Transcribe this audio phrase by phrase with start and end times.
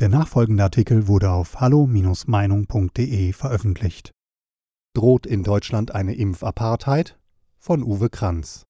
[0.00, 4.12] Der nachfolgende Artikel wurde auf hallo-meinung.de veröffentlicht.
[4.94, 7.18] Droht in Deutschland eine Impfapartheid?
[7.58, 8.64] Von Uwe Kranz.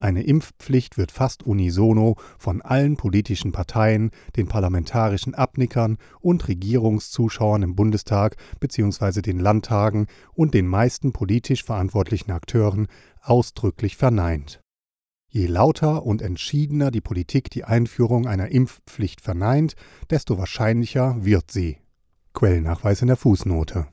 [0.00, 7.76] Eine Impfpflicht wird fast unisono von allen politischen Parteien, den parlamentarischen Abnickern und Regierungszuschauern im
[7.76, 9.22] Bundestag bzw.
[9.22, 12.88] den Landtagen und den meisten politisch verantwortlichen Akteuren
[13.20, 14.61] ausdrücklich verneint.
[15.34, 19.76] Je lauter und entschiedener die Politik die Einführung einer Impfpflicht verneint,
[20.10, 21.78] desto wahrscheinlicher wird sie.
[22.34, 23.86] Quellennachweis in der Fußnote.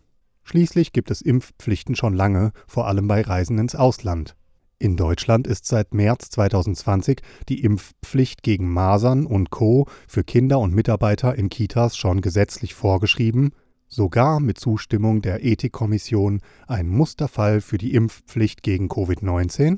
[0.43, 4.35] Schließlich gibt es Impfpflichten schon lange, vor allem bei Reisen ins Ausland.
[4.79, 9.87] In Deutschland ist seit März 2020 die Impfpflicht gegen Masern und Co.
[10.09, 13.51] für Kinder und Mitarbeiter in Kitas schon gesetzlich vorgeschrieben,
[13.87, 19.77] sogar mit Zustimmung der Ethikkommission ein Musterfall für die Impfpflicht gegen Covid-19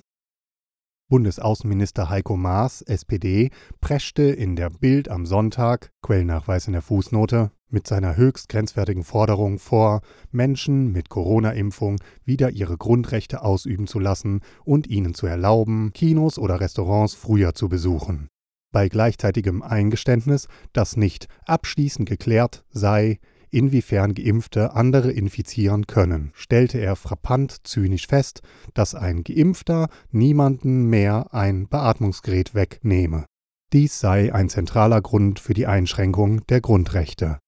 [1.12, 3.50] Bundesaußenminister Heiko Maas, SPD,
[3.82, 9.60] preschte in der Bild am Sonntag, Quellnachweis in der Fußnote, mit seiner höchst grenzwertigen Forderung
[9.60, 10.00] vor,
[10.32, 16.62] Menschen mit Corona-Impfung wieder ihre Grundrechte ausüben zu lassen und ihnen zu erlauben, Kinos oder
[16.62, 18.30] Restaurants früher zu besuchen.
[18.72, 23.20] Bei gleichzeitigem Eingeständnis, dass nicht abschließend geklärt sei,
[23.52, 28.42] inwiefern Geimpfte andere infizieren können, stellte er frappant zynisch fest,
[28.74, 33.26] dass ein Geimpfter niemanden mehr ein Beatmungsgerät wegnehme.
[33.74, 37.40] Dies sei ein zentraler Grund für die Einschränkung der Grundrechte.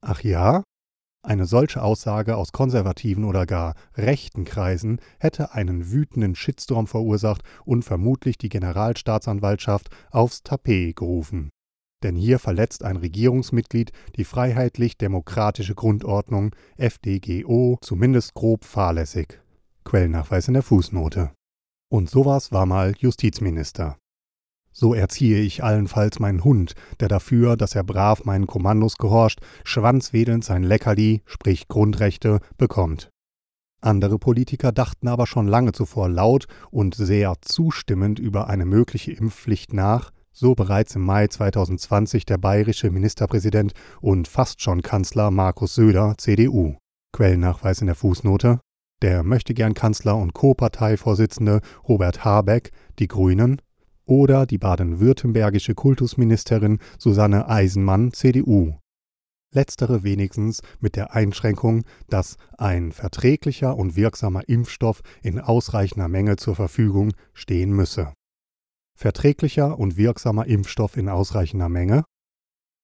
[0.00, 0.62] Ach ja?
[1.24, 7.84] Eine solche Aussage aus konservativen oder gar rechten Kreisen hätte einen wütenden Shitstorm verursacht und
[7.84, 11.50] vermutlich die Generalstaatsanwaltschaft aufs Tapet gerufen
[12.02, 19.40] denn hier verletzt ein Regierungsmitglied die freiheitlich-demokratische Grundordnung FDGO zumindest grob fahrlässig.
[19.84, 21.32] Quellennachweis in der Fußnote.
[21.90, 23.98] Und sowas war mal Justizminister.
[24.72, 30.44] So erziehe ich allenfalls meinen Hund, der dafür, dass er brav meinen Kommandos gehorcht, schwanzwedelnd
[30.44, 33.10] sein Leckerli, sprich Grundrechte, bekommt.
[33.82, 39.72] Andere Politiker dachten aber schon lange zuvor laut und sehr zustimmend über eine mögliche Impfpflicht
[39.72, 46.14] nach, so bereits im Mai 2020 der bayerische Ministerpräsident und fast schon Kanzler Markus Söder,
[46.18, 46.76] CDU.
[47.12, 48.60] Quellennachweis in der Fußnote.
[49.02, 53.60] Der möchtegern Kanzler und Co-Parteivorsitzende Robert Habeck, die Grünen,
[54.04, 58.78] oder die baden-württembergische Kultusministerin Susanne Eisenmann, CDU.
[59.54, 66.56] Letztere wenigstens mit der Einschränkung, dass ein verträglicher und wirksamer Impfstoff in ausreichender Menge zur
[66.56, 68.12] Verfügung stehen müsse
[68.94, 72.04] verträglicher und wirksamer Impfstoff in ausreichender Menge,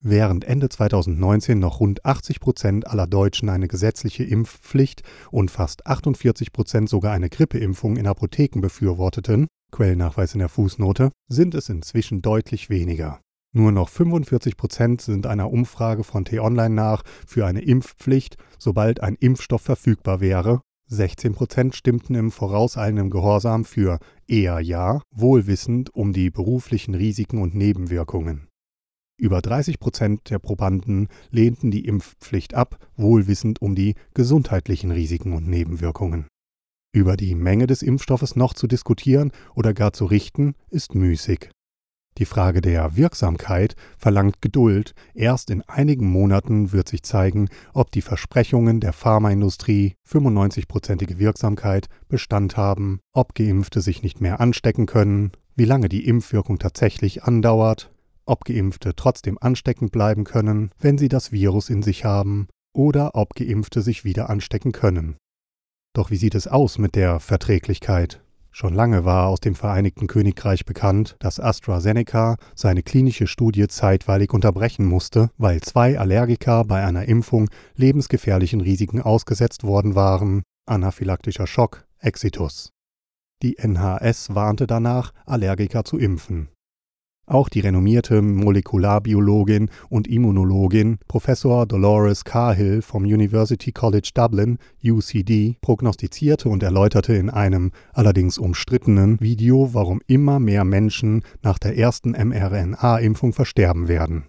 [0.01, 5.03] Während Ende 2019 noch rund 80 Prozent aller Deutschen eine gesetzliche Impfpflicht
[5.33, 11.57] und fast 48 Prozent sogar eine Grippeimpfung in Apotheken befürworteten, Quellnachweis in der Fußnote, sind
[11.57, 13.21] es inzwischen deutlich weniger.
[13.53, 19.17] Nur noch 45 Prozent sind einer Umfrage von T-Online nach für eine Impfpflicht, sobald ein
[19.17, 20.61] Impfstoff verfügbar wäre,
[20.91, 27.55] 16 Prozent stimmten im vorauseilenden Gehorsam für eher Ja, wohlwissend um die beruflichen Risiken und
[27.55, 28.49] Nebenwirkungen.
[29.21, 35.47] Über 30 Prozent der Probanden lehnten die Impfpflicht ab, wohlwissend um die gesundheitlichen Risiken und
[35.47, 36.27] Nebenwirkungen.
[36.95, 41.51] Über die Menge des Impfstoffes noch zu diskutieren oder gar zu richten, ist müßig.
[42.19, 44.95] Die Frage der Wirksamkeit verlangt Geduld.
[45.15, 52.57] Erst in einigen Monaten wird sich zeigen, ob die Versprechungen der Pharmaindustrie 95-prozentige Wirksamkeit Bestand
[52.57, 57.93] haben, ob Geimpfte sich nicht mehr anstecken können, wie lange die Impfwirkung tatsächlich andauert,
[58.27, 63.35] ob Geimpfte trotzdem ansteckend bleiben können, wenn sie das Virus in sich haben, oder ob
[63.35, 65.17] Geimpfte sich wieder anstecken können.
[65.95, 68.21] Doch wie sieht es aus mit der Verträglichkeit?
[68.51, 74.85] Schon lange war aus dem Vereinigten Königreich bekannt, dass AstraZeneca seine klinische Studie zeitweilig unterbrechen
[74.85, 82.73] musste, weil zwei Allergiker bei einer Impfung lebensgefährlichen Risiken ausgesetzt worden waren, anaphylaktischer Schock, Exitus.
[83.43, 86.49] Die NHS warnte danach, Allergiker zu impfen.
[87.29, 96.49] Auch die renommierte Molekularbiologin und Immunologin Professor Dolores Cahill vom University College Dublin UCD prognostizierte
[96.49, 103.35] und erläuterte in einem allerdings umstrittenen Video, warum immer mehr Menschen nach der ersten mRNA-Impfung
[103.35, 104.25] versterben werden.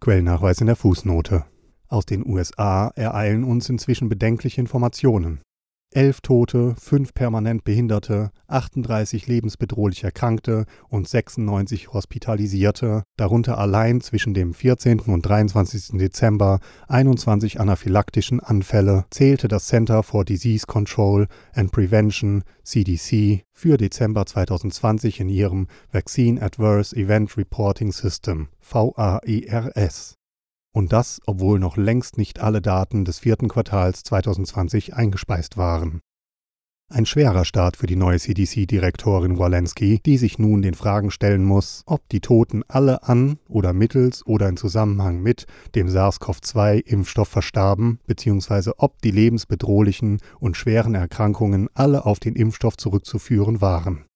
[0.00, 1.44] Quellnachweis in der Fußnote.
[1.88, 5.42] Aus den USA ereilen uns inzwischen bedenkliche Informationen.
[5.90, 14.52] Elf Tote, fünf permanent Behinderte, 38 lebensbedrohlich Erkrankte und 96 Hospitalisierte, darunter allein zwischen dem
[14.52, 15.00] 14.
[15.00, 15.98] und 23.
[15.98, 24.26] Dezember 21 anaphylaktischen Anfälle, zählte das Center for Disease Control and Prevention CDC für Dezember
[24.26, 30.17] 2020 in ihrem Vaccine Adverse Event Reporting System VAERS.
[30.74, 36.00] Und das, obwohl noch längst nicht alle Daten des vierten Quartals 2020 eingespeist waren.
[36.90, 41.82] Ein schwerer Start für die neue CDC-Direktorin Walensky, die sich nun den Fragen stellen muss,
[41.84, 48.78] ob die Toten alle an oder mittels oder in Zusammenhang mit dem SARS-CoV-2-Impfstoff verstarben, beziehungsweise
[48.78, 54.06] ob die lebensbedrohlichen und schweren Erkrankungen alle auf den Impfstoff zurückzuführen waren.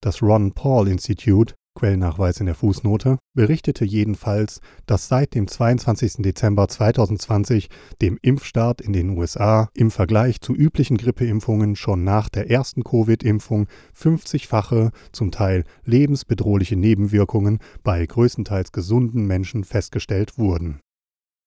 [0.00, 6.16] Das Ron Paul Institute Quellennachweis in der Fußnote, berichtete jedenfalls, dass seit dem 22.
[6.18, 7.68] Dezember 2020,
[8.02, 13.66] dem Impfstart in den USA, im Vergleich zu üblichen Grippeimpfungen schon nach der ersten Covid-Impfung
[13.96, 20.80] 50-fache, zum Teil lebensbedrohliche Nebenwirkungen bei größtenteils gesunden Menschen festgestellt wurden.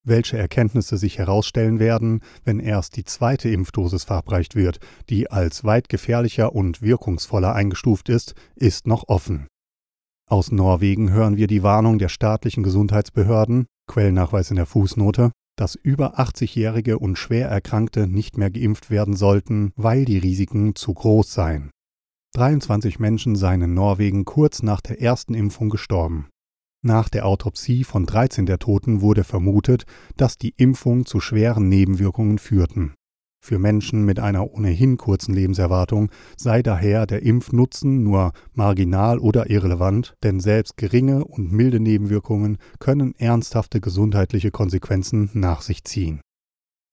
[0.06, 4.80] Welche Erkenntnisse sich herausstellen werden, wenn erst die zweite Impfdosis verabreicht wird,
[5.10, 9.48] die als weit gefährlicher und wirkungsvoller eingestuft ist, ist noch offen.
[10.34, 16.20] Aus Norwegen hören wir die Warnung der staatlichen Gesundheitsbehörden, Quellennachweis in der Fußnote, dass über
[16.20, 21.70] 80-Jährige und schwer Erkrankte nicht mehr geimpft werden sollten, weil die Risiken zu groß seien.
[22.34, 26.30] 23 Menschen seien in Norwegen kurz nach der ersten Impfung gestorben.
[26.82, 29.86] Nach der Autopsie von 13 der Toten wurde vermutet,
[30.18, 32.96] dass die Impfung zu schweren Nebenwirkungen führten.
[33.46, 40.16] Für Menschen mit einer ohnehin kurzen Lebenserwartung sei daher der Impfnutzen nur marginal oder irrelevant,
[40.24, 46.22] denn selbst geringe und milde Nebenwirkungen können ernsthafte gesundheitliche Konsequenzen nach sich ziehen.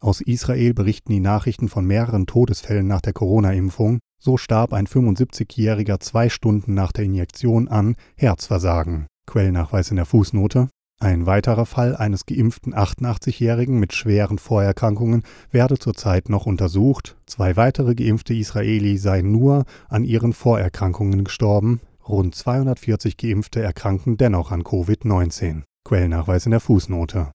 [0.00, 4.00] Aus Israel berichten die Nachrichten von mehreren Todesfällen nach der Corona-Impfung.
[4.18, 9.06] So starb ein 75-Jähriger zwei Stunden nach der Injektion an Herzversagen.
[9.24, 10.68] Quellnachweis in der Fußnote.
[11.02, 17.16] Ein weiterer Fall eines geimpften 88-Jährigen mit schweren Vorerkrankungen werde zurzeit noch untersucht.
[17.24, 21.80] Zwei weitere geimpfte Israeli seien nur an ihren Vorerkrankungen gestorben.
[22.06, 25.62] Rund 240 Geimpfte erkranken dennoch an Covid-19.
[25.86, 27.30] Quellnachweis in der Fußnote.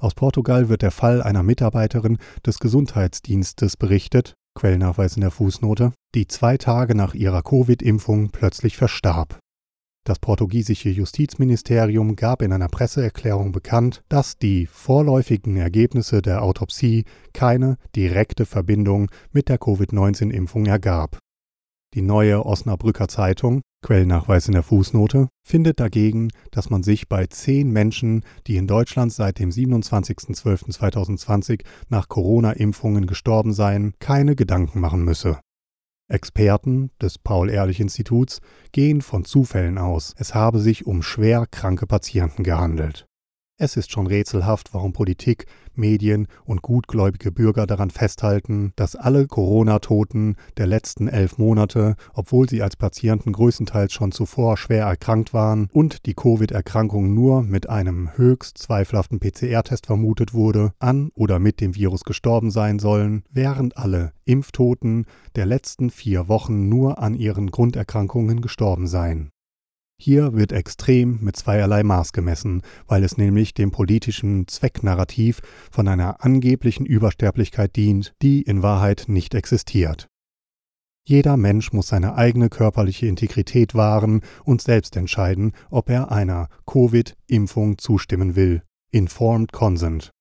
[0.00, 6.26] Aus Portugal wird der Fall einer Mitarbeiterin des Gesundheitsdienstes berichtet, Quellnachweis in der Fußnote, die
[6.26, 9.38] zwei Tage nach ihrer Covid-Impfung plötzlich verstarb.
[10.04, 17.04] Das portugiesische Justizministerium gab in einer Presseerklärung bekannt, dass die vorläufigen Ergebnisse der Autopsie
[17.34, 21.18] keine direkte Verbindung mit der Covid-19-Impfung ergab.
[21.94, 27.70] Die neue Osnabrücker Zeitung, Quellnachweis in der Fußnote, findet dagegen, dass man sich bei zehn
[27.70, 35.40] Menschen, die in Deutschland seit dem 27.12.2020 nach Corona-Impfungen gestorben seien, keine Gedanken machen müsse.
[36.10, 38.40] Experten des Paul-Ehrlich-Instituts
[38.72, 43.06] gehen von Zufällen aus, es habe sich um schwer kranke Patienten gehandelt.
[43.62, 50.36] Es ist schon rätselhaft, warum Politik, Medien und gutgläubige Bürger daran festhalten, dass alle Corona-Toten
[50.56, 56.06] der letzten elf Monate, obwohl sie als Patienten größtenteils schon zuvor schwer erkrankt waren und
[56.06, 62.04] die Covid-Erkrankung nur mit einem höchst zweifelhaften PCR-Test vermutet wurde, an oder mit dem Virus
[62.04, 65.04] gestorben sein sollen, während alle Impftoten
[65.36, 69.32] der letzten vier Wochen nur an ihren Grunderkrankungen gestorben seien.
[70.02, 76.24] Hier wird extrem mit zweierlei Maß gemessen, weil es nämlich dem politischen Zwecknarrativ von einer
[76.24, 80.08] angeblichen Übersterblichkeit dient, die in Wahrheit nicht existiert.
[81.06, 87.76] Jeder Mensch muss seine eigene körperliche Integrität wahren und selbst entscheiden, ob er einer Covid-Impfung
[87.76, 88.62] zustimmen will.
[88.90, 90.12] Informed Consent.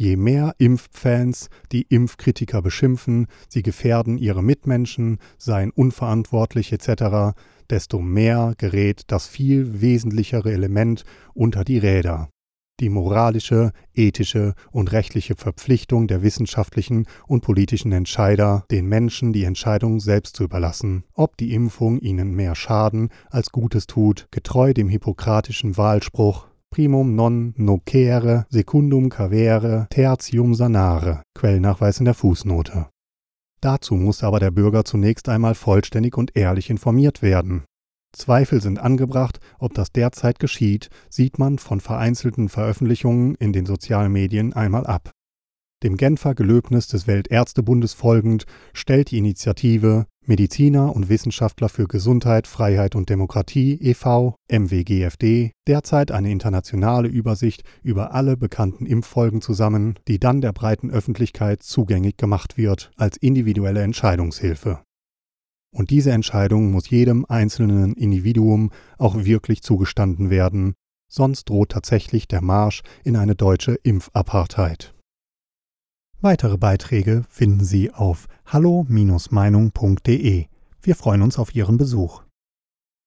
[0.00, 7.36] Je mehr Impffans die Impfkritiker beschimpfen, sie gefährden ihre Mitmenschen, seien unverantwortlich etc.,
[7.68, 11.04] desto mehr gerät das viel wesentlichere Element
[11.34, 12.30] unter die Räder.
[12.80, 20.00] Die moralische, ethische und rechtliche Verpflichtung der wissenschaftlichen und politischen Entscheider, den Menschen die Entscheidung
[20.00, 25.76] selbst zu überlassen, ob die Impfung ihnen mehr Schaden als Gutes tut, getreu dem hippokratischen
[25.76, 26.49] Wahlspruch
[26.80, 32.86] primum non nocere secundum cavere tertium sanare, Quellnachweis in der Fußnote.
[33.60, 37.64] Dazu muss aber der Bürger zunächst einmal vollständig und ehrlich informiert werden.
[38.16, 44.10] Zweifel sind angebracht, ob das derzeit geschieht, sieht man von vereinzelten Veröffentlichungen in den sozialen
[44.10, 45.10] Medien einmal ab.
[45.82, 52.94] Dem Genfer Gelöbnis des Weltärztebundes folgend stellt die Initiative Mediziner und Wissenschaftler für Gesundheit, Freiheit
[52.94, 54.36] und Demokratie e.V.
[54.50, 61.62] MWGFD derzeit eine internationale Übersicht über alle bekannten Impffolgen zusammen, die dann der breiten Öffentlichkeit
[61.62, 64.82] zugänglich gemacht wird als individuelle Entscheidungshilfe.
[65.72, 70.74] Und diese Entscheidung muss jedem einzelnen Individuum auch wirklich zugestanden werden,
[71.08, 74.94] sonst droht tatsächlich der Marsch in eine deutsche Impfapartheid.
[76.22, 80.44] Weitere Beiträge finden Sie auf hallo-meinung.de.
[80.82, 82.20] Wir freuen uns auf Ihren Besuch.